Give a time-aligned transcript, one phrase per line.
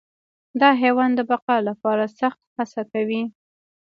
[0.61, 3.23] دا حیوان د بقا لپاره سخت هڅه کوي.